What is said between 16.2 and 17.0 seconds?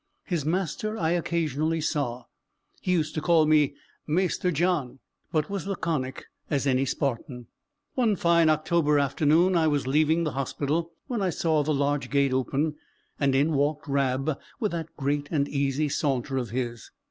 of his.